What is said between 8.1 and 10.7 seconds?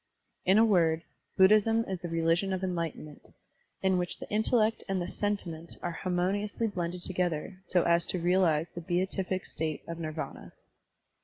realize the beatific state of Nirvana.